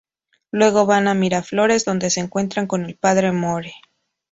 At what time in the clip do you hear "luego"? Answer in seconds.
0.49-0.87